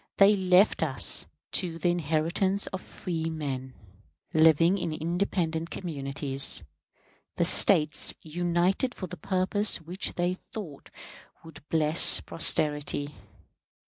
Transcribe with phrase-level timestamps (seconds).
[0.17, 3.75] They left us to the inheritance of freemen,
[4.33, 6.63] living in independent communities,
[7.35, 10.89] the States united for the purposes which they thought
[11.43, 13.13] would bless posterity.